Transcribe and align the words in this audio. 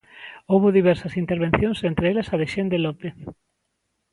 Houbo 0.51 0.75
diversas 0.77 1.13
intervencións, 1.23 1.77
entre 1.89 2.05
elas 2.11 2.27
a 2.33 2.35
de 2.41 2.47
Xende 2.53 2.77
López. 2.85 3.15